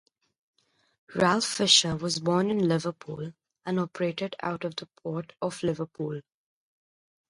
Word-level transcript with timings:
Ralph 1.13 1.45
Fisher 1.45 1.95
was 1.95 2.17
born 2.17 2.49
in 2.49 2.67
Liverpool 2.67 3.33
and 3.67 3.79
operated 3.79 4.35
out 4.41 4.63
of 4.65 4.75
the 4.77 4.87
Port 5.03 5.33
of 5.43 5.61
Liverpool. 5.61 6.21